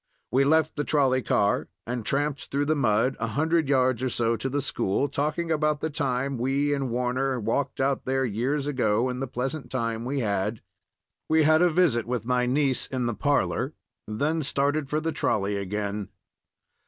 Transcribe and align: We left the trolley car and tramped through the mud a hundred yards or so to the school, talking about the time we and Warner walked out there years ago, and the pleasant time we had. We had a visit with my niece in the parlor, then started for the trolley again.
We 0.31 0.43
left 0.45 0.77
the 0.77 0.83
trolley 0.83 1.21
car 1.21 1.67
and 1.85 2.03
tramped 2.03 2.45
through 2.49 2.65
the 2.65 2.75
mud 2.75 3.15
a 3.19 3.27
hundred 3.27 3.69
yards 3.69 4.01
or 4.01 4.09
so 4.09 4.35
to 4.35 4.49
the 4.49 4.59
school, 4.59 5.07
talking 5.07 5.51
about 5.51 5.79
the 5.79 5.91
time 5.91 6.39
we 6.39 6.73
and 6.73 6.89
Warner 6.89 7.39
walked 7.39 7.79
out 7.79 8.05
there 8.05 8.25
years 8.25 8.65
ago, 8.65 9.09
and 9.09 9.21
the 9.21 9.27
pleasant 9.27 9.69
time 9.69 10.03
we 10.03 10.21
had. 10.21 10.61
We 11.29 11.43
had 11.43 11.61
a 11.61 11.69
visit 11.69 12.07
with 12.07 12.25
my 12.25 12.47
niece 12.47 12.87
in 12.87 13.05
the 13.05 13.13
parlor, 13.13 13.75
then 14.07 14.41
started 14.41 14.89
for 14.89 14.99
the 14.99 15.11
trolley 15.11 15.55
again. 15.55 16.09